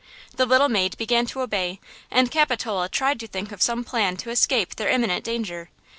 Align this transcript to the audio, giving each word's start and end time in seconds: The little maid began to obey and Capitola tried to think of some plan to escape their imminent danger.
The 0.35 0.47
little 0.47 0.67
maid 0.67 0.97
began 0.97 1.27
to 1.27 1.41
obey 1.41 1.79
and 2.09 2.31
Capitola 2.31 2.89
tried 2.89 3.19
to 3.19 3.27
think 3.27 3.51
of 3.51 3.61
some 3.61 3.83
plan 3.83 4.17
to 4.17 4.31
escape 4.31 4.75
their 4.77 4.89
imminent 4.89 5.23
danger. 5.23 5.69